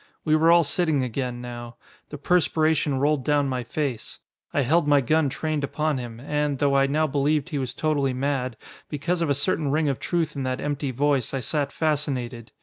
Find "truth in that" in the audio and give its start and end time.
9.99-10.59